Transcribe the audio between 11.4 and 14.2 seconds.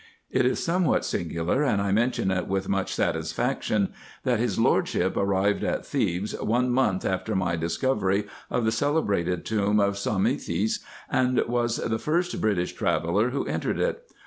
was the first British traveller who entered it.